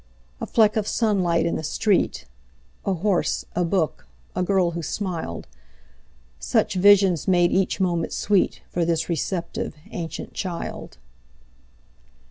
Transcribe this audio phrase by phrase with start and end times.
[0.41, 7.27] A fleck of sunlight in the street,A horse, a book, a girl who smiled,—Such visions
[7.27, 10.97] made each moment sweetFor this receptive, ancient child.